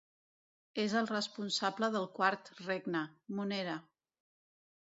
[0.83, 3.05] És el responsable del quart regne,
[3.41, 3.77] Monera.